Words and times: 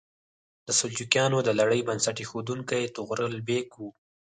د 0.65 0.67
سلجوقیانو 0.79 1.37
د 1.43 1.49
لړۍ 1.59 1.81
بنسټ 1.87 2.17
ایښودونکی 2.21 2.83
طغرل 2.95 3.33
بیګ 3.47 3.67
و. 3.77 3.81